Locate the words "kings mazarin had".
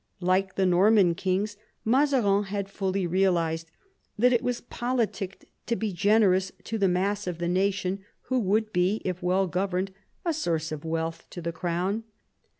1.13-2.71